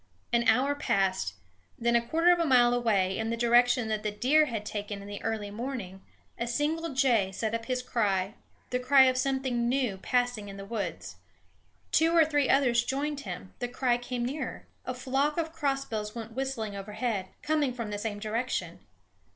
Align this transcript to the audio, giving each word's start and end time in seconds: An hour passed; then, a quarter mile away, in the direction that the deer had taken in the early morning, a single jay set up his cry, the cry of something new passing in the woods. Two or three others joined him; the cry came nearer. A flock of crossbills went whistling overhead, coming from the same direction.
An 0.33 0.47
hour 0.47 0.73
passed; 0.73 1.35
then, 1.77 1.95
a 1.95 2.01
quarter 2.01 2.35
mile 2.43 2.73
away, 2.73 3.19
in 3.19 3.29
the 3.29 3.37
direction 3.37 3.87
that 3.89 4.01
the 4.01 4.09
deer 4.09 4.45
had 4.45 4.65
taken 4.65 4.99
in 4.99 5.07
the 5.07 5.21
early 5.21 5.51
morning, 5.51 6.01
a 6.39 6.47
single 6.47 6.89
jay 6.95 7.31
set 7.31 7.53
up 7.53 7.65
his 7.67 7.83
cry, 7.83 8.33
the 8.71 8.79
cry 8.79 9.03
of 9.03 9.15
something 9.15 9.69
new 9.69 9.97
passing 9.97 10.49
in 10.49 10.57
the 10.57 10.65
woods. 10.65 11.17
Two 11.91 12.13
or 12.17 12.25
three 12.25 12.49
others 12.49 12.83
joined 12.83 13.19
him; 13.19 13.53
the 13.59 13.67
cry 13.67 13.95
came 13.99 14.25
nearer. 14.25 14.65
A 14.87 14.95
flock 14.95 15.37
of 15.37 15.53
crossbills 15.53 16.15
went 16.15 16.31
whistling 16.33 16.75
overhead, 16.75 17.27
coming 17.43 17.71
from 17.71 17.91
the 17.91 17.99
same 17.99 18.17
direction. 18.17 18.79